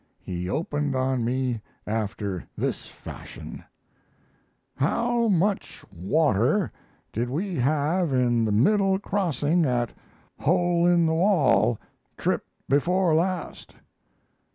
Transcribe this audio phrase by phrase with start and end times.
[0.23, 3.63] He opened on me after this fashion:
[4.75, 6.71] "How much water
[7.13, 9.91] did we have in the middle crossing at
[10.39, 11.77] Hole in The Wall,
[12.17, 13.75] trip before last?"